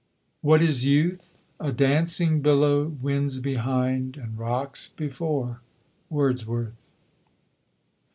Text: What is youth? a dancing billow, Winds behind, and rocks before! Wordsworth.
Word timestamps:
What 0.41 0.63
is 0.63 0.83
youth? 0.83 1.37
a 1.59 1.71
dancing 1.71 2.41
billow, 2.41 2.85
Winds 2.87 3.37
behind, 3.37 4.17
and 4.17 4.35
rocks 4.35 4.87
before! 4.87 5.61
Wordsworth. 6.09 6.91